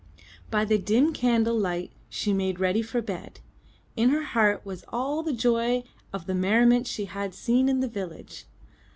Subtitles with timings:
[0.49, 3.39] By the dim candle light she made ready for bed.
[3.95, 7.87] In her heart was all the joy of the merriment she had seen in the
[7.87, 8.47] village.